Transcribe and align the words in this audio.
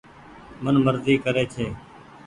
من 0.63 0.75
مرزي 0.85 1.15
ڪري 1.23 1.43
ڇي۔ 1.53 1.65